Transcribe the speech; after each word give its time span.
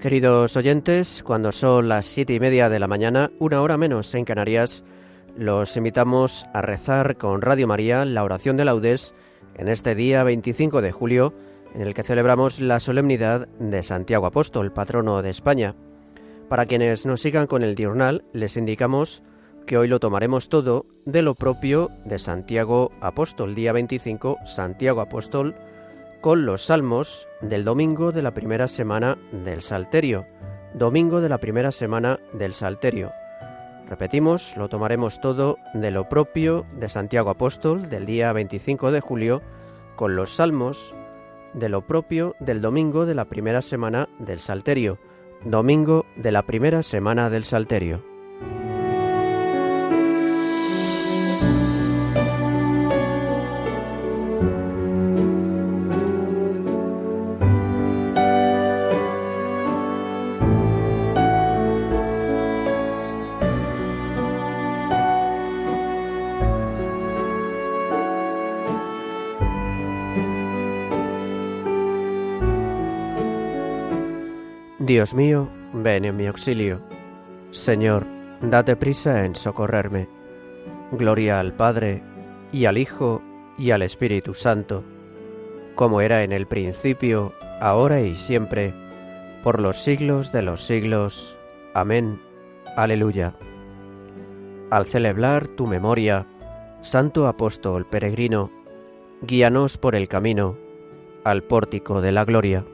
Queridos 0.00 0.56
oyentes, 0.56 1.24
cuando 1.24 1.50
son 1.50 1.88
las 1.88 2.06
siete 2.06 2.32
y 2.32 2.38
media 2.38 2.68
de 2.68 2.78
la 2.78 2.86
mañana, 2.86 3.32
una 3.40 3.60
hora 3.60 3.76
menos 3.76 4.14
en 4.14 4.24
Canarias, 4.24 4.84
los 5.36 5.76
invitamos 5.76 6.46
a 6.54 6.62
rezar 6.62 7.16
con 7.16 7.42
Radio 7.42 7.66
María 7.66 8.04
la 8.04 8.22
oración 8.22 8.56
de 8.56 8.64
laudes 8.64 9.12
en 9.56 9.66
este 9.66 9.96
día 9.96 10.22
25 10.22 10.82
de 10.82 10.92
julio, 10.92 11.34
en 11.74 11.80
el 11.80 11.94
que 11.94 12.04
celebramos 12.04 12.60
la 12.60 12.78
solemnidad 12.78 13.48
de 13.58 13.82
Santiago 13.82 14.26
Apóstol, 14.26 14.72
patrono 14.72 15.20
de 15.20 15.30
España. 15.30 15.74
Para 16.48 16.66
quienes 16.66 17.04
nos 17.04 17.20
sigan 17.20 17.48
con 17.48 17.64
el 17.64 17.74
diurnal, 17.74 18.24
les 18.32 18.56
indicamos 18.56 19.24
que 19.66 19.78
hoy 19.78 19.88
lo 19.88 19.98
tomaremos 19.98 20.48
todo 20.48 20.86
de 21.06 21.22
lo 21.22 21.34
propio 21.34 21.90
de 22.04 22.20
Santiago 22.20 22.92
Apóstol, 23.00 23.56
día 23.56 23.72
25, 23.72 24.38
Santiago 24.46 25.00
Apóstol, 25.00 25.56
con 26.20 26.46
los 26.46 26.66
salmos 26.66 27.28
del 27.40 27.64
domingo 27.64 28.12
de 28.12 28.22
la 28.22 28.34
primera 28.34 28.68
semana 28.68 29.18
del 29.30 29.62
Salterio. 29.62 30.26
Domingo 30.74 31.20
de 31.20 31.28
la 31.28 31.38
primera 31.38 31.70
semana 31.70 32.18
del 32.32 32.54
Salterio. 32.54 33.12
Repetimos, 33.88 34.56
lo 34.56 34.68
tomaremos 34.68 35.20
todo 35.20 35.58
de 35.74 35.90
lo 35.90 36.08
propio 36.08 36.66
de 36.74 36.88
Santiago 36.88 37.30
Apóstol 37.30 37.88
del 37.88 38.04
día 38.04 38.32
25 38.32 38.90
de 38.90 39.00
julio, 39.00 39.42
con 39.96 40.16
los 40.16 40.36
salmos 40.36 40.94
de 41.54 41.68
lo 41.68 41.86
propio 41.86 42.34
del 42.40 42.60
domingo 42.60 43.06
de 43.06 43.14
la 43.14 43.24
primera 43.24 43.62
semana 43.62 44.08
del 44.18 44.40
Salterio. 44.40 44.98
Domingo 45.44 46.04
de 46.16 46.32
la 46.32 46.42
primera 46.42 46.82
semana 46.82 47.30
del 47.30 47.44
Salterio. 47.44 48.07
Dios 74.88 75.12
mío, 75.12 75.50
ven 75.74 76.06
en 76.06 76.16
mi 76.16 76.26
auxilio. 76.28 76.80
Señor, 77.50 78.06
date 78.40 78.74
prisa 78.74 79.26
en 79.26 79.34
socorrerme. 79.34 80.08
Gloria 80.92 81.40
al 81.40 81.52
Padre, 81.52 82.02
y 82.52 82.64
al 82.64 82.78
Hijo, 82.78 83.20
y 83.58 83.72
al 83.72 83.82
Espíritu 83.82 84.32
Santo, 84.32 84.84
como 85.74 86.00
era 86.00 86.22
en 86.22 86.32
el 86.32 86.46
principio, 86.46 87.34
ahora 87.60 88.00
y 88.00 88.16
siempre, 88.16 88.72
por 89.44 89.60
los 89.60 89.76
siglos 89.76 90.32
de 90.32 90.40
los 90.40 90.64
siglos. 90.64 91.36
Amén. 91.74 92.18
Aleluya. 92.74 93.34
Al 94.70 94.86
celebrar 94.86 95.48
tu 95.48 95.66
memoria, 95.66 96.26
Santo 96.80 97.26
Apóstol 97.26 97.84
Peregrino, 97.84 98.50
guíanos 99.20 99.76
por 99.76 99.94
el 99.94 100.08
camino 100.08 100.56
al 101.24 101.42
pórtico 101.42 102.00
de 102.00 102.12
la 102.12 102.24
gloria. 102.24 102.64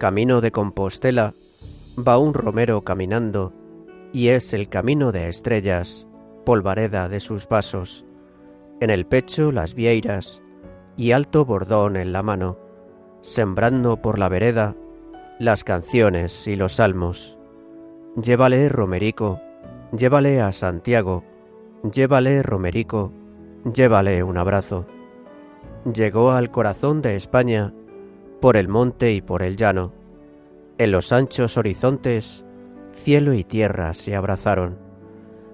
Camino 0.00 0.40
de 0.40 0.50
Compostela, 0.50 1.34
va 1.98 2.16
un 2.16 2.32
romero 2.32 2.80
caminando, 2.84 3.52
y 4.14 4.28
es 4.28 4.54
el 4.54 4.70
camino 4.70 5.12
de 5.12 5.28
estrellas, 5.28 6.06
polvareda 6.46 7.10
de 7.10 7.20
sus 7.20 7.44
pasos, 7.44 8.06
en 8.80 8.88
el 8.88 9.04
pecho 9.04 9.52
las 9.52 9.74
vieiras, 9.74 10.42
y 10.96 11.12
alto 11.12 11.44
bordón 11.44 11.96
en 11.96 12.14
la 12.14 12.22
mano, 12.22 12.56
sembrando 13.20 14.00
por 14.00 14.18
la 14.18 14.30
vereda 14.30 14.74
las 15.38 15.64
canciones 15.64 16.46
y 16.46 16.56
los 16.56 16.76
salmos. 16.76 17.36
Llévale, 18.16 18.70
Romerico, 18.70 19.38
llévale 19.92 20.40
a 20.40 20.52
Santiago, 20.52 21.24
llévale, 21.92 22.42
Romerico, 22.42 23.12
llévale 23.70 24.22
un 24.22 24.38
abrazo. 24.38 24.86
Llegó 25.84 26.30
al 26.30 26.50
corazón 26.50 27.02
de 27.02 27.16
España, 27.16 27.74
por 28.40 28.56
el 28.56 28.68
monte 28.68 29.12
y 29.12 29.20
por 29.20 29.42
el 29.42 29.56
llano. 29.56 29.92
En 30.78 30.92
los 30.92 31.12
anchos 31.12 31.56
horizontes, 31.58 32.44
cielo 32.92 33.34
y 33.34 33.44
tierra 33.44 33.92
se 33.94 34.16
abrazaron. 34.16 34.78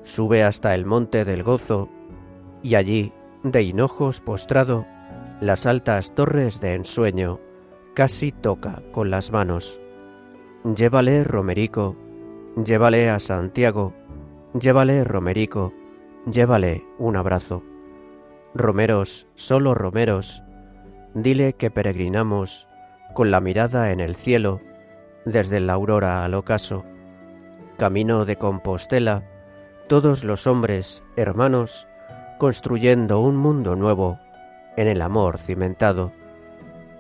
Sube 0.05 0.45
hasta 0.45 0.75
el 0.75 0.85
monte 0.85 1.25
del 1.25 1.43
gozo, 1.43 1.89
y 2.63 2.77
allí, 2.77 3.13
de 3.43 3.63
hinojos 3.63 4.21
postrado, 4.21 4.87
las 5.41 5.67
altas 5.67 6.15
torres 6.15 6.61
de 6.61 6.75
ensueño 6.75 7.41
casi 7.95 8.31
toca 8.31 8.83
con 8.93 9.11
las 9.11 9.33
manos. 9.33 9.81
Llévale, 10.65 11.25
Romerico, 11.25 11.97
llévale 12.63 13.11
a 13.11 13.19
Santiago, 13.19 13.95
llévale, 14.59 15.03
Romerico, 15.03 15.73
llévale 16.31 16.85
un 16.99 17.17
abrazo. 17.17 17.63
Romeros, 18.55 19.27
solo 19.35 19.75
romeros, 19.75 20.43
dile 21.15 21.55
que 21.55 21.71
peregrinamos 21.71 22.69
con 23.17 23.31
la 23.31 23.41
mirada 23.41 23.93
en 23.93 24.01
el 24.01 24.15
cielo, 24.15 24.61
desde 25.25 25.59
la 25.59 25.73
aurora 25.73 26.23
al 26.23 26.35
ocaso. 26.35 26.85
Camino 27.79 28.27
de 28.27 28.37
Compostela, 28.37 29.23
todos 29.89 30.23
los 30.23 30.47
hombres, 30.47 31.03
hermanos, 31.17 31.89
construyendo 32.39 33.21
un 33.21 33.39
mundo 33.39 33.75
nuevo, 33.75 34.19
en 34.77 34.87
el 34.87 35.01
amor 35.01 35.39
cimentado. 35.39 36.13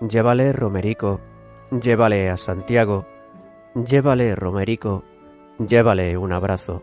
Llévale, 0.00 0.54
Romerico, 0.54 1.20
llévale 1.70 2.30
a 2.30 2.38
Santiago, 2.38 3.04
llévale, 3.74 4.34
Romerico, 4.34 5.04
llévale 5.58 6.16
un 6.16 6.32
abrazo. 6.32 6.82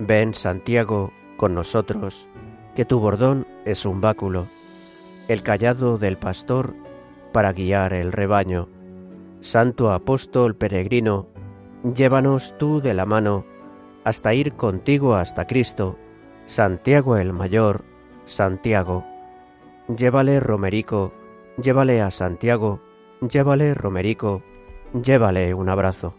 Ven, 0.00 0.34
Santiago, 0.34 1.12
con 1.36 1.54
nosotros, 1.54 2.26
que 2.74 2.84
tu 2.84 2.98
bordón 2.98 3.46
es 3.64 3.86
un 3.86 4.00
báculo, 4.00 4.48
el 5.28 5.44
callado 5.44 5.96
del 5.96 6.16
pastor 6.16 6.74
para 7.32 7.52
guiar 7.52 7.92
el 7.92 8.12
rebaño. 8.12 8.68
Santo 9.40 9.90
apóstol 9.90 10.54
peregrino, 10.54 11.26
llévanos 11.82 12.54
tú 12.58 12.80
de 12.80 12.94
la 12.94 13.06
mano 13.06 13.44
hasta 14.04 14.34
ir 14.34 14.52
contigo 14.54 15.14
hasta 15.14 15.46
Cristo, 15.46 15.98
Santiago 16.46 17.16
el 17.16 17.32
Mayor, 17.32 17.84
Santiago. 18.24 19.04
Llévale 19.88 20.40
Romerico, 20.40 21.12
llévale 21.56 22.00
a 22.02 22.10
Santiago, 22.10 22.80
llévale 23.20 23.74
Romerico, 23.74 24.42
llévale 24.92 25.54
un 25.54 25.68
abrazo. 25.68 26.14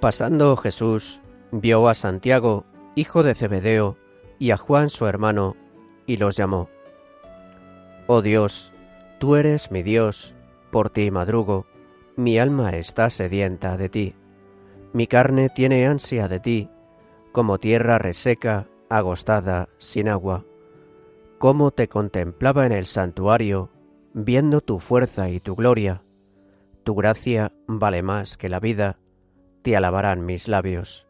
Pasando 0.00 0.56
Jesús, 0.56 1.20
vio 1.52 1.86
a 1.88 1.94
Santiago 1.94 2.64
hijo 2.94 3.22
de 3.22 3.34
Zebedeo, 3.34 3.96
y 4.38 4.50
a 4.50 4.56
Juan 4.56 4.88
su 4.88 5.06
hermano, 5.06 5.56
y 6.06 6.16
los 6.16 6.36
llamó. 6.36 6.68
Oh 8.06 8.22
Dios, 8.22 8.72
tú 9.18 9.36
eres 9.36 9.70
mi 9.70 9.82
Dios, 9.82 10.34
por 10.70 10.90
ti 10.90 11.10
madrugo, 11.10 11.66
mi 12.16 12.38
alma 12.38 12.70
está 12.70 13.10
sedienta 13.10 13.76
de 13.76 13.88
ti, 13.88 14.14
mi 14.92 15.06
carne 15.06 15.50
tiene 15.50 15.86
ansia 15.86 16.26
de 16.26 16.40
ti, 16.40 16.68
como 17.32 17.58
tierra 17.58 17.98
reseca, 17.98 18.66
agostada, 18.88 19.68
sin 19.78 20.08
agua. 20.08 20.44
Cómo 21.38 21.70
te 21.70 21.88
contemplaba 21.88 22.66
en 22.66 22.72
el 22.72 22.86
santuario, 22.86 23.70
viendo 24.12 24.60
tu 24.60 24.80
fuerza 24.80 25.30
y 25.30 25.38
tu 25.40 25.54
gloria. 25.54 26.02
Tu 26.82 26.94
gracia 26.94 27.52
vale 27.68 28.02
más 28.02 28.36
que 28.36 28.48
la 28.48 28.58
vida, 28.58 28.98
te 29.62 29.76
alabarán 29.76 30.24
mis 30.26 30.48
labios. 30.48 31.09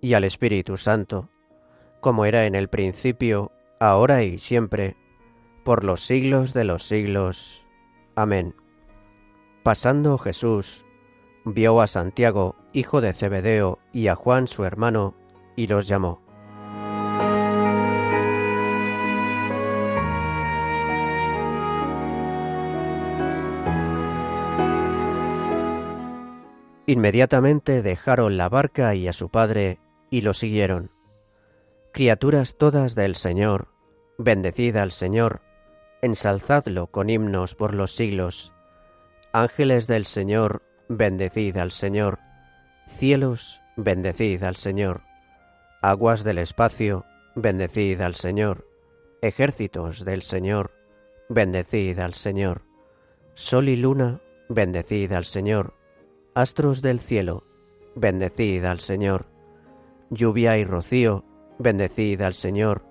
y 0.00 0.14
al 0.14 0.24
Espíritu 0.24 0.76
Santo, 0.76 1.28
como 2.00 2.24
era 2.24 2.46
en 2.46 2.54
el 2.54 2.68
principio, 2.68 3.52
ahora 3.80 4.22
y 4.22 4.38
siempre, 4.38 4.96
por 5.64 5.84
los 5.84 6.00
siglos 6.00 6.54
de 6.54 6.64
los 6.64 6.82
siglos. 6.84 7.66
Amén. 8.14 8.54
Pasando 9.62 10.18
Jesús, 10.18 10.84
vio 11.44 11.80
a 11.80 11.86
Santiago, 11.86 12.56
hijo 12.72 13.00
de 13.00 13.12
Zebedeo, 13.12 13.78
y 13.92 14.08
a 14.08 14.14
Juan 14.14 14.48
su 14.48 14.64
hermano, 14.64 15.14
y 15.56 15.66
los 15.66 15.86
llamó. 15.86 16.20
Inmediatamente 26.86 27.82
dejaron 27.82 28.38
la 28.38 28.48
barca 28.48 28.94
y 28.94 29.08
a 29.08 29.12
su 29.12 29.28
padre 29.28 29.78
y 30.10 30.22
lo 30.22 30.32
siguieron. 30.32 30.90
Criaturas 31.92 32.56
todas 32.56 32.94
del 32.94 33.14
Señor, 33.16 33.68
bendecid 34.18 34.76
al 34.76 34.92
Señor, 34.92 35.40
ensalzadlo 36.02 36.88
con 36.88 37.10
himnos 37.10 37.54
por 37.54 37.74
los 37.74 37.94
siglos. 37.94 38.52
Ángeles 39.32 39.86
del 39.86 40.04
Señor, 40.04 40.62
bendecid 40.88 41.56
al 41.56 41.72
Señor. 41.72 42.18
Cielos, 42.86 43.60
bendecid 43.76 44.42
al 44.42 44.56
Señor. 44.56 45.02
Aguas 45.82 46.24
del 46.24 46.38
espacio, 46.38 47.04
bendecid 47.34 48.00
al 48.00 48.14
Señor. 48.14 48.66
Ejércitos 49.22 50.04
del 50.04 50.22
Señor, 50.22 50.72
bendecid 51.28 51.98
al 51.98 52.14
Señor. 52.14 52.62
Sol 53.34 53.68
y 53.68 53.76
luna, 53.76 54.20
bendecid 54.48 55.12
al 55.12 55.24
Señor 55.24 55.78
Astros 56.38 56.82
del 56.82 57.00
cielo, 57.00 57.42
bendecid 57.96 58.64
al 58.64 58.78
Señor. 58.78 59.26
Lluvia 60.10 60.56
y 60.56 60.64
rocío, 60.64 61.24
bendecid 61.58 62.22
al 62.22 62.34
Señor. 62.34 62.84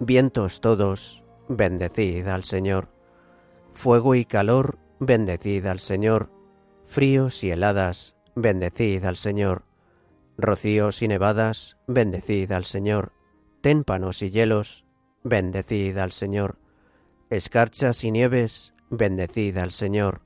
Vientos 0.00 0.60
todos, 0.60 1.24
bendecid 1.48 2.26
al 2.28 2.44
Señor. 2.44 2.88
Fuego 3.72 4.14
y 4.14 4.26
calor, 4.26 4.78
bendecid 5.00 5.64
al 5.66 5.80
Señor. 5.80 6.30
Fríos 6.86 7.42
y 7.42 7.50
heladas, 7.50 8.16
bendecid 8.34 9.04
al 9.04 9.16
Señor. 9.16 9.64
Rocíos 10.36 11.02
y 11.02 11.08
nevadas, 11.08 11.78
bendecid 11.86 12.52
al 12.52 12.64
Señor. 12.64 13.12
Témpanos 13.62 14.22
y 14.22 14.30
hielos, 14.30 14.84
bendecid 15.24 15.96
al 15.96 16.12
Señor. 16.12 16.58
Escarchas 17.30 18.04
y 18.04 18.10
nieves, 18.10 18.74
bendecid 18.90 19.56
al 19.56 19.72
Señor. 19.72 20.20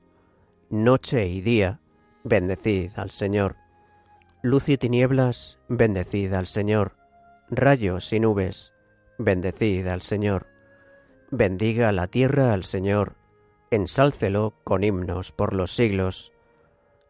Noche 0.69 1.25
y 1.27 1.41
día, 1.41 1.79
bendecid 2.23 2.91
al 2.97 3.11
Señor. 3.11 3.62
Luz 4.43 4.69
y 4.69 4.77
tinieblas, 4.77 5.57
bendecid 5.67 6.33
al 6.33 6.45
Señor. 6.45 6.91
Rayos 7.49 8.13
y 8.13 8.19
nubes, 8.19 8.71
bendecid 9.17 9.87
al 9.87 10.03
Señor. 10.03 10.45
Bendiga 11.31 11.91
la 11.91 12.05
tierra 12.05 12.53
al 12.53 12.63
Señor, 12.63 13.15
ensálcelo 13.71 14.53
con 14.63 14.83
himnos 14.83 15.31
por 15.31 15.53
los 15.53 15.73
siglos. 15.73 16.31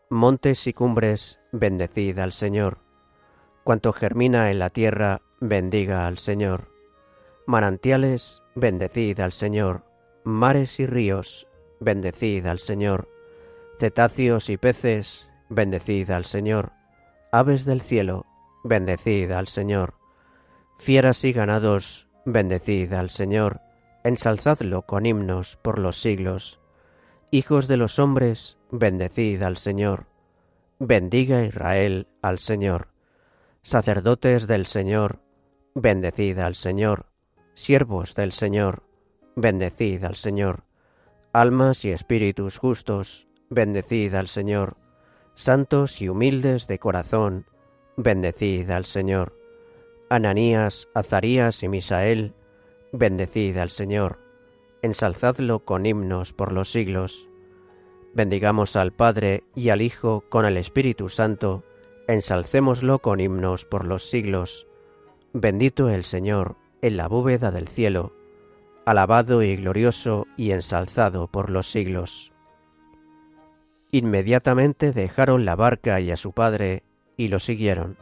Montes 0.09 0.67
y 0.67 0.73
cumbres, 0.73 1.39
bendecid 1.51 2.19
al 2.19 2.31
Señor. 2.31 2.77
Cuanto 3.65 3.91
germina 3.91 4.49
en 4.49 4.59
la 4.59 4.69
tierra, 4.69 5.21
bendiga 5.41 6.07
al 6.07 6.19
Señor. 6.19 6.69
Manantiales, 7.45 8.41
bendecid 8.55 9.19
al 9.19 9.33
Señor. 9.33 9.83
Mares 10.23 10.79
y 10.79 10.85
ríos, 10.85 11.47
bendecid 11.81 12.45
al 12.45 12.59
Señor 12.59 13.09
cetáceos 13.79 14.49
y 14.49 14.55
peces, 14.55 15.27
bendecid 15.49 16.09
al 16.11 16.23
Señor. 16.23 16.71
Aves 17.35 17.65
del 17.65 17.81
cielo, 17.81 18.27
bendecid 18.63 19.31
al 19.31 19.47
Señor. 19.47 19.95
Fieras 20.77 21.23
y 21.23 21.33
ganados, 21.33 22.07
bendecid 22.25 22.93
al 22.93 23.09
Señor. 23.09 23.59
Ensalzadlo 24.03 24.83
con 24.83 25.07
himnos 25.07 25.55
por 25.55 25.79
los 25.79 25.99
siglos. 25.99 26.59
Hijos 27.31 27.67
de 27.67 27.77
los 27.77 27.97
hombres, 27.97 28.59
bendecid 28.69 29.41
al 29.41 29.57
Señor. 29.57 30.05
Bendiga 30.77 31.43
Israel 31.43 32.05
al 32.21 32.37
Señor. 32.37 32.89
Sacerdotes 33.63 34.45
del 34.45 34.67
Señor, 34.67 35.19
bendecid 35.73 36.37
al 36.37 36.53
Señor. 36.53 37.07
Siervos 37.55 38.13
del 38.13 38.31
Señor, 38.31 38.83
bendecid 39.35 40.03
al 40.03 40.17
Señor. 40.17 40.65
Almas 41.33 41.83
y 41.83 41.93
espíritus 41.93 42.59
justos, 42.59 43.27
bendecid 43.49 44.13
al 44.13 44.27
Señor. 44.27 44.82
Santos 45.35 45.99
y 46.01 46.09
humildes 46.09 46.67
de 46.67 46.77
corazón, 46.77 47.45
bendecid 47.97 48.69
al 48.69 48.85
Señor. 48.85 49.35
Ananías, 50.09 50.89
Azarías 50.93 51.63
y 51.63 51.67
Misael, 51.69 52.35
bendecid 52.91 53.57
al 53.57 53.71
Señor. 53.71 54.19
Ensalzadlo 54.83 55.65
con 55.65 55.87
himnos 55.87 56.33
por 56.33 56.51
los 56.51 56.71
siglos. 56.71 57.27
Bendigamos 58.13 58.75
al 58.75 58.91
Padre 58.91 59.43
y 59.55 59.69
al 59.69 59.81
Hijo 59.81 60.23
con 60.29 60.45
el 60.45 60.55
Espíritu 60.55 61.09
Santo, 61.09 61.63
ensalcémoslo 62.07 62.99
con 62.99 63.19
himnos 63.19 63.65
por 63.65 63.85
los 63.85 64.07
siglos. 64.07 64.67
Bendito 65.33 65.89
el 65.89 66.03
Señor 66.03 66.57
en 66.83 66.95
la 66.95 67.07
bóveda 67.07 67.49
del 67.49 67.69
cielo, 67.69 68.11
alabado 68.85 69.41
y 69.41 69.55
glorioso 69.55 70.27
y 70.37 70.51
ensalzado 70.51 71.27
por 71.27 71.49
los 71.49 71.65
siglos. 71.65 72.32
Inmediatamente 73.93 74.91
dejaron 74.91 75.45
la 75.45 75.55
barca 75.55 75.99
y 75.99 76.09
a 76.09 76.17
su 76.17 76.31
padre 76.31 76.81
y 77.15 77.27
lo 77.27 77.37
siguieron. 77.37 77.95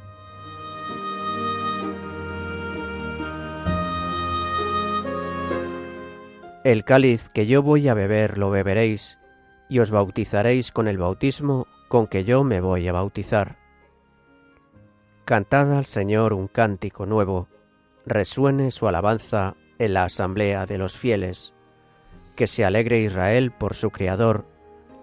El 6.64 6.86
cáliz 6.86 7.28
que 7.28 7.46
yo 7.46 7.62
voy 7.62 7.90
a 7.90 7.94
beber 7.94 8.38
lo 8.38 8.50
beberéis, 8.50 9.20
y 9.68 9.80
os 9.80 9.92
bautizaréis 9.92 10.72
con 10.72 10.88
el 10.88 10.98
bautismo 10.98 11.68
con 11.90 12.08
que 12.08 12.24
yo 12.24 12.46
me 12.46 12.62
voy 12.62 12.88
a 12.88 12.94
bautizar. 12.94 13.58
Cantad 15.26 15.78
al 15.78 15.86
Señor 15.86 16.32
un 16.32 16.48
cántico 16.48 17.06
nuevo, 17.06 17.50
resuene 18.06 18.72
su 18.72 18.88
alabanza 18.88 19.58
en 19.78 19.94
la 19.94 20.06
asamblea 20.06 20.66
de 20.66 20.78
los 20.78 20.98
fieles, 20.98 21.54
que 22.38 22.48
se 22.48 22.64
alegre 22.64 23.02
Israel 23.02 23.52
por 23.52 23.74
su 23.74 23.90
Creador, 23.90 24.46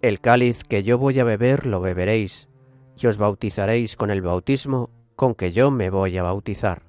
El 0.00 0.20
cáliz 0.20 0.62
que 0.62 0.84
yo 0.84 0.96
voy 0.96 1.18
a 1.18 1.24
beber 1.24 1.66
lo 1.66 1.80
beberéis, 1.80 2.48
y 2.96 3.08
os 3.08 3.18
bautizaréis 3.18 3.96
con 3.96 4.10
el 4.10 4.22
bautismo 4.22 4.90
con 5.16 5.34
que 5.34 5.50
yo 5.50 5.72
me 5.72 5.90
voy 5.90 6.16
a 6.18 6.22
bautizar. 6.22 6.82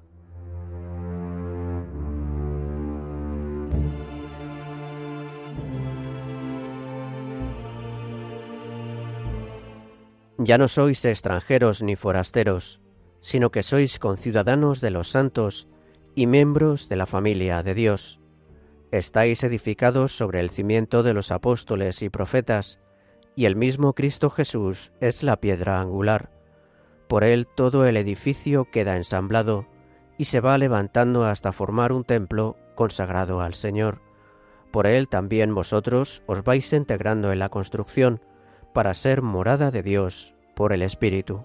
Ya 10.38 10.56
no 10.56 10.68
sois 10.68 11.04
extranjeros 11.04 11.82
ni 11.82 11.96
forasteros, 11.96 12.80
sino 13.20 13.50
que 13.50 13.64
sois 13.64 13.98
conciudadanos 13.98 14.80
de 14.80 14.90
los 14.90 15.10
santos 15.10 15.68
y 16.14 16.26
miembros 16.26 16.88
de 16.88 16.96
la 16.96 17.06
familia 17.06 17.64
de 17.64 17.74
Dios. 17.74 18.20
Estáis 18.92 19.42
edificados 19.42 20.16
sobre 20.16 20.38
el 20.38 20.50
cimiento 20.50 21.02
de 21.02 21.12
los 21.12 21.32
apóstoles 21.32 22.02
y 22.02 22.08
profetas, 22.08 22.80
y 23.36 23.46
el 23.46 23.56
mismo 23.56 23.94
Cristo 23.94 24.30
Jesús 24.30 24.92
es 25.00 25.22
la 25.22 25.36
piedra 25.36 25.80
angular. 25.80 26.30
Por 27.08 27.24
él 27.24 27.46
todo 27.46 27.86
el 27.86 27.96
edificio 27.96 28.66
queda 28.70 28.96
ensamblado 28.96 29.66
y 30.18 30.26
se 30.26 30.40
va 30.40 30.58
levantando 30.58 31.24
hasta 31.24 31.52
formar 31.52 31.92
un 31.92 32.04
templo 32.04 32.56
consagrado 32.74 33.40
al 33.40 33.54
Señor. 33.54 34.00
Por 34.70 34.86
él 34.86 35.08
también 35.08 35.54
vosotros 35.54 36.22
os 36.26 36.44
vais 36.44 36.72
integrando 36.72 37.32
en 37.32 37.38
la 37.38 37.48
construcción 37.48 38.20
para 38.72 38.94
ser 38.94 39.22
morada 39.22 39.70
de 39.70 39.82
Dios 39.82 40.34
por 40.54 40.72
el 40.72 40.82
Espíritu. 40.82 41.44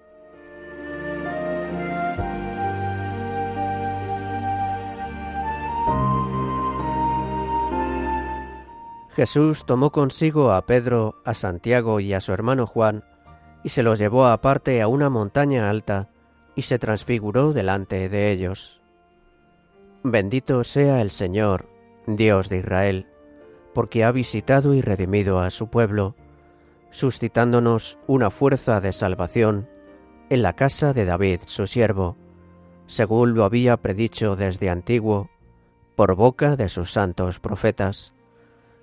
Jesús 9.21 9.65
tomó 9.67 9.91
consigo 9.91 10.51
a 10.51 10.65
Pedro, 10.65 11.21
a 11.25 11.35
Santiago 11.35 11.99
y 11.99 12.11
a 12.13 12.21
su 12.21 12.33
hermano 12.33 12.65
Juan, 12.65 13.03
y 13.63 13.69
se 13.69 13.83
los 13.83 13.99
llevó 13.99 14.25
aparte 14.25 14.81
a 14.81 14.87
una 14.87 15.11
montaña 15.11 15.69
alta, 15.69 16.09
y 16.55 16.63
se 16.63 16.79
transfiguró 16.79 17.53
delante 17.53 18.09
de 18.09 18.31
ellos. 18.31 18.81
Bendito 20.01 20.63
sea 20.63 21.03
el 21.03 21.11
Señor, 21.11 21.69
Dios 22.07 22.49
de 22.49 22.57
Israel, 22.57 23.05
porque 23.75 24.03
ha 24.03 24.11
visitado 24.11 24.73
y 24.73 24.81
redimido 24.81 25.39
a 25.39 25.51
su 25.51 25.67
pueblo, 25.67 26.15
suscitándonos 26.89 27.99
una 28.07 28.31
fuerza 28.31 28.81
de 28.81 28.91
salvación 28.91 29.69
en 30.31 30.41
la 30.41 30.53
casa 30.53 30.93
de 30.93 31.05
David, 31.05 31.41
su 31.45 31.67
siervo, 31.67 32.17
según 32.87 33.35
lo 33.35 33.43
había 33.43 33.77
predicho 33.77 34.35
desde 34.35 34.71
antiguo, 34.71 35.29
por 35.95 36.15
boca 36.15 36.55
de 36.55 36.69
sus 36.69 36.91
santos 36.91 37.39
profetas. 37.39 38.15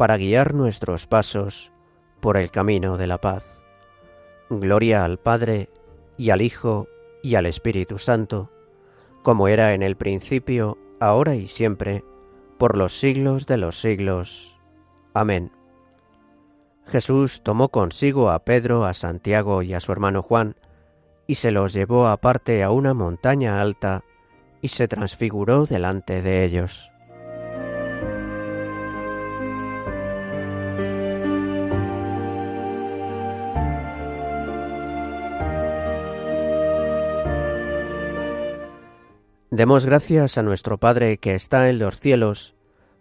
para 0.00 0.16
guiar 0.16 0.54
nuestros 0.54 1.06
pasos 1.06 1.72
por 2.20 2.38
el 2.38 2.50
camino 2.50 2.96
de 2.96 3.06
la 3.06 3.20
paz. 3.20 3.60
Gloria 4.48 5.04
al 5.04 5.18
Padre, 5.18 5.68
y 6.16 6.30
al 6.30 6.40
Hijo, 6.40 6.88
y 7.22 7.34
al 7.34 7.44
Espíritu 7.44 7.98
Santo, 7.98 8.50
como 9.22 9.46
era 9.46 9.74
en 9.74 9.82
el 9.82 9.96
principio, 9.98 10.78
ahora 11.00 11.34
y 11.34 11.46
siempre, 11.48 12.02
por 12.56 12.78
los 12.78 12.98
siglos 12.98 13.44
de 13.44 13.58
los 13.58 13.78
siglos. 13.78 14.58
Amén. 15.12 15.52
Jesús 16.86 17.42
tomó 17.42 17.68
consigo 17.68 18.30
a 18.30 18.38
Pedro, 18.38 18.86
a 18.86 18.94
Santiago 18.94 19.60
y 19.60 19.74
a 19.74 19.80
su 19.80 19.92
hermano 19.92 20.22
Juan, 20.22 20.56
y 21.26 21.34
se 21.34 21.50
los 21.50 21.74
llevó 21.74 22.06
aparte 22.08 22.62
a 22.62 22.70
una 22.70 22.94
montaña 22.94 23.60
alta, 23.60 24.02
y 24.62 24.68
se 24.68 24.88
transfiguró 24.88 25.66
delante 25.66 26.22
de 26.22 26.42
ellos. 26.42 26.89
Demos 39.60 39.84
gracias 39.84 40.38
a 40.38 40.42
nuestro 40.42 40.78
Padre 40.78 41.18
que 41.18 41.34
está 41.34 41.68
en 41.68 41.78
los 41.78 42.00
cielos, 42.00 42.54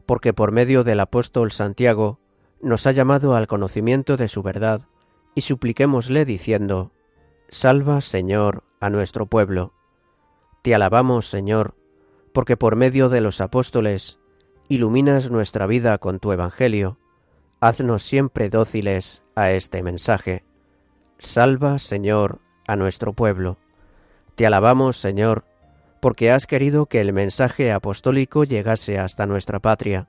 porque 0.06 0.34
por 0.34 0.52
medio 0.52 0.84
del 0.84 1.00
apóstol 1.00 1.54
Santiago 1.54 2.20
nos 2.62 2.86
ha 2.86 2.92
llamado 2.92 3.34
al 3.34 3.48
conocimiento 3.48 4.18
de 4.18 4.28
su 4.28 4.44
verdad, 4.44 4.82
y 5.34 5.40
supliquémosle 5.40 6.26
diciendo, 6.26 6.92
Salva, 7.48 8.02
Señor, 8.02 8.66
a 8.82 8.90
nuestro 8.90 9.26
pueblo. 9.26 9.72
Te 10.62 10.76
alabamos, 10.76 11.30
Señor, 11.30 11.76
porque 12.34 12.58
por 12.58 12.76
medio 12.76 13.08
de 13.08 13.22
los 13.22 13.40
apóstoles 13.40 14.20
iluminas 14.68 15.32
nuestra 15.32 15.66
vida 15.66 15.98
con 15.98 16.20
tu 16.20 16.34
Evangelio. 16.34 16.98
Haznos 17.62 18.04
siempre 18.04 18.50
dóciles 18.50 19.24
a 19.34 19.52
este 19.52 19.82
mensaje. 19.82 20.44
Salva, 21.20 21.80
Señor, 21.80 22.40
a 22.68 22.76
nuestro 22.76 23.14
pueblo. 23.14 23.56
Te 24.36 24.46
alabamos, 24.46 24.98
Señor, 24.98 25.46
porque 26.00 26.32
has 26.32 26.48
querido 26.48 26.86
que 26.86 27.02
el 27.02 27.14
mensaje 27.14 27.72
apostólico 27.72 28.44
llegase 28.44 29.00
hasta 29.00 29.26
nuestra 29.26 29.60
patria. 29.60 30.08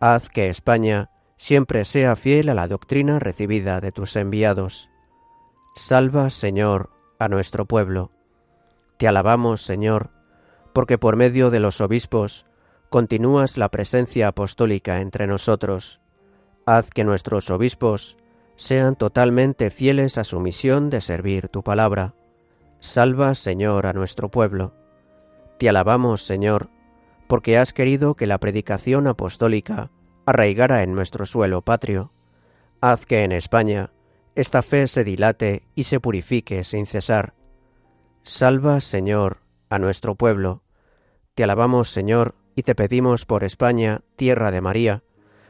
Haz 0.00 0.28
que 0.28 0.48
España 0.48 1.10
siempre 1.36 1.84
sea 1.84 2.16
fiel 2.16 2.48
a 2.48 2.54
la 2.54 2.68
doctrina 2.68 3.18
recibida 3.18 3.80
de 3.80 3.92
tus 3.92 4.16
enviados. 4.16 4.88
Salva, 5.76 6.30
Señor, 6.30 6.90
a 7.18 7.28
nuestro 7.28 7.66
pueblo. 7.66 8.10
Te 8.96 9.06
alabamos, 9.06 9.62
Señor, 9.62 10.10
porque 10.72 10.98
por 10.98 11.16
medio 11.16 11.50
de 11.50 11.60
los 11.60 11.80
obispos 11.80 12.46
continúas 12.88 13.58
la 13.58 13.68
presencia 13.70 14.28
apostólica 14.28 15.00
entre 15.00 15.26
nosotros. 15.26 16.00
Haz 16.66 16.90
que 16.90 17.04
nuestros 17.04 17.50
obispos 17.50 18.16
sean 18.56 18.96
totalmente 18.96 19.70
fieles 19.70 20.18
a 20.18 20.24
su 20.24 20.40
misión 20.40 20.90
de 20.90 21.00
servir 21.00 21.48
tu 21.48 21.62
palabra. 21.62 22.14
Salva, 22.80 23.34
Señor, 23.34 23.86
a 23.86 23.92
nuestro 23.92 24.30
pueblo. 24.30 24.74
Te 25.58 25.68
alabamos, 25.68 26.22
Señor, 26.22 26.70
porque 27.26 27.58
has 27.58 27.72
querido 27.72 28.14
que 28.14 28.26
la 28.26 28.38
predicación 28.38 29.08
apostólica 29.08 29.90
arraigara 30.24 30.84
en 30.84 30.94
nuestro 30.94 31.26
suelo 31.26 31.62
patrio. 31.62 32.12
Haz 32.80 33.06
que 33.06 33.24
en 33.24 33.32
España 33.32 33.90
esta 34.36 34.62
fe 34.62 34.86
se 34.86 35.02
dilate 35.02 35.64
y 35.74 35.84
se 35.84 35.98
purifique 35.98 36.62
sin 36.62 36.86
cesar. 36.86 37.34
Salva, 38.22 38.80
Señor, 38.80 39.38
a 39.68 39.80
nuestro 39.80 40.14
pueblo. 40.14 40.62
Te 41.34 41.42
alabamos, 41.42 41.90
Señor, 41.90 42.36
y 42.54 42.62
te 42.62 42.76
pedimos 42.76 43.24
por 43.24 43.42
España, 43.42 44.02
tierra 44.14 44.52
de 44.52 44.60
María, 44.60 45.02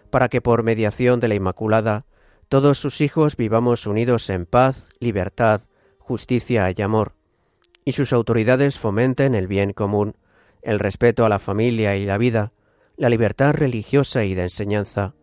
para 0.08 0.30
que 0.30 0.40
por 0.40 0.62
mediación 0.62 1.20
de 1.20 1.28
la 1.28 1.34
Inmaculada 1.34 2.06
todos 2.48 2.78
sus 2.78 3.02
hijos 3.02 3.36
vivamos 3.36 3.86
unidos 3.86 4.30
en 4.30 4.46
paz, 4.46 4.88
libertad, 5.00 5.62
justicia 5.98 6.72
y 6.74 6.80
amor 6.80 7.17
y 7.88 7.92
sus 7.92 8.12
autoridades 8.12 8.78
fomenten 8.78 9.34
el 9.34 9.46
bien 9.46 9.72
común, 9.72 10.14
el 10.60 10.78
respeto 10.78 11.24
a 11.24 11.30
la 11.30 11.38
familia 11.38 11.96
y 11.96 12.04
la 12.04 12.18
vida, 12.18 12.52
la 12.98 13.08
libertad 13.08 13.54
religiosa 13.54 14.24
y 14.24 14.34
de 14.34 14.42
enseñanza, 14.42 15.14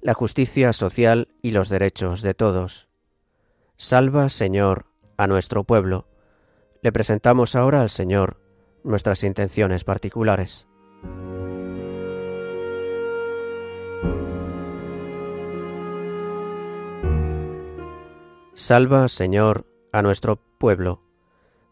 la 0.00 0.14
justicia 0.14 0.72
social 0.72 1.28
y 1.42 1.50
los 1.50 1.68
derechos 1.68 2.22
de 2.22 2.32
todos. 2.32 2.88
Salva, 3.76 4.30
Señor, 4.30 4.86
a 5.18 5.26
nuestro 5.26 5.64
pueblo. 5.64 6.06
Le 6.80 6.92
presentamos 6.92 7.56
ahora 7.56 7.82
al 7.82 7.90
Señor 7.90 8.40
nuestras 8.84 9.22
intenciones 9.22 9.84
particulares. 9.84 10.66
Salva, 18.54 19.08
Señor, 19.08 19.66
a 19.92 20.00
nuestro 20.00 20.36
pueblo 20.36 21.04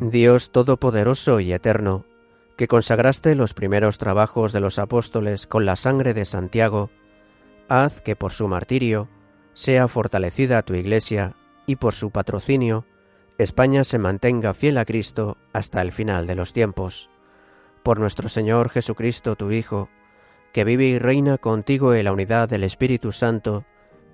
Dios 0.00 0.50
Todopoderoso 0.50 1.40
y 1.40 1.52
Eterno, 1.52 2.06
que 2.56 2.68
consagraste 2.68 3.34
los 3.34 3.54
primeros 3.54 3.98
trabajos 3.98 4.52
de 4.52 4.60
los 4.60 4.78
apóstoles 4.78 5.46
con 5.46 5.66
la 5.66 5.76
sangre 5.76 6.14
de 6.14 6.24
Santiago, 6.24 6.90
haz 7.68 8.00
que 8.00 8.16
por 8.16 8.32
su 8.32 8.48
martirio 8.48 9.08
sea 9.54 9.88
fortalecida 9.88 10.62
tu 10.62 10.74
Iglesia 10.74 11.34
y 11.66 11.76
por 11.76 11.94
su 11.94 12.10
patrocinio 12.10 12.84
España 13.38 13.84
se 13.84 13.98
mantenga 13.98 14.54
fiel 14.54 14.78
a 14.78 14.84
Cristo 14.84 15.36
hasta 15.52 15.82
el 15.82 15.92
final 15.92 16.26
de 16.26 16.34
los 16.34 16.52
tiempos. 16.52 17.10
Por 17.82 17.98
nuestro 17.98 18.28
Señor 18.28 18.68
Jesucristo, 18.68 19.36
tu 19.36 19.50
Hijo, 19.50 19.88
que 20.52 20.64
vive 20.64 20.84
y 20.84 20.98
reina 20.98 21.38
contigo 21.38 21.94
en 21.94 22.04
la 22.04 22.12
unidad 22.12 22.48
del 22.48 22.62
Espíritu 22.62 23.10
Santo, 23.10 23.64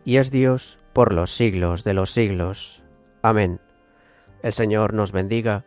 y 0.05 0.17
es 0.17 0.31
Dios 0.31 0.79
por 0.93 1.13
los 1.13 1.31
siglos 1.31 1.85
de 1.85 1.95
los 1.95 2.11
siglos. 2.11 2.83
Amén. 3.23 3.61
El 4.43 4.53
Señor 4.53 4.95
nos 4.95 5.13
bendiga, 5.13 5.67